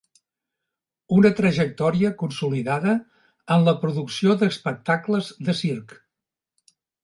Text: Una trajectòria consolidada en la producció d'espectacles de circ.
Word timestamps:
Una 1.17 1.29
trajectòria 1.39 2.11
consolidada 2.23 2.95
en 3.57 3.69
la 3.69 3.77
producció 3.85 4.37
d'espectacles 4.43 5.33
de 5.51 5.59
circ. 5.65 5.99